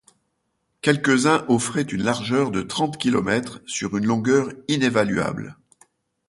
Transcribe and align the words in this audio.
Quelques-uns 0.81 1.45
offraient 1.47 1.83
une 1.83 2.01
largeur 2.01 2.49
de 2.49 2.63
trente 2.63 2.97
kilomètres 2.97 3.61
sur 3.67 3.95
une 3.97 4.07
longueur 4.07 4.51
inévaluable. 4.67 5.59